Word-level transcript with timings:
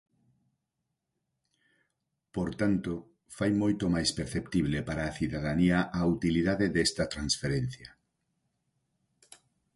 Por 2.35 2.49
tanto, 2.61 2.93
fai 3.37 3.51
moito 3.61 3.83
máis 3.95 4.09
perceptible 4.19 4.79
para 4.87 5.01
a 5.05 5.15
cidadanía 5.19 5.79
a 5.99 6.01
utilidade 6.15 6.65
desta 6.75 7.03
transferencia. 7.13 7.89